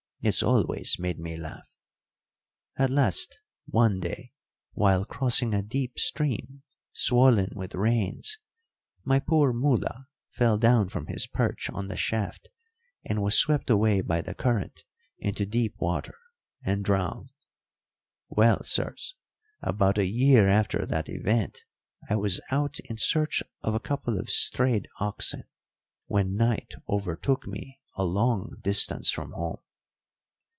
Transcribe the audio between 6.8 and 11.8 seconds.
swollen with rains, my poor Mula fell down from his perch